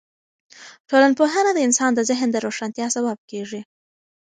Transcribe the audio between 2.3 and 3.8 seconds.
د روښانتیا سبب کیږي.